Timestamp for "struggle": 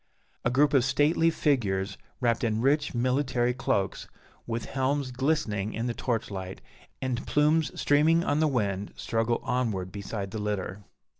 8.95-9.41